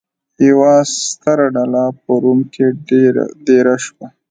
[0.47, 0.73] یوه
[1.03, 2.65] ستره ډله په روم کې
[3.47, 4.07] دېره شوه.